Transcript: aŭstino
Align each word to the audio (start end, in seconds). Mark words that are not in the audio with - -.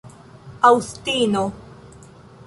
aŭstino 0.69 1.43